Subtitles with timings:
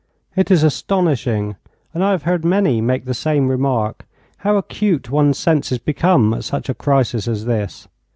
[0.35, 1.57] It is astonishing
[1.93, 6.43] and I have heard many make the same remark how acute one's senses become at
[6.43, 7.87] such a crisis as this.